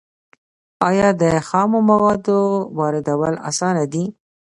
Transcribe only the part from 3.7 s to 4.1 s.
دي؟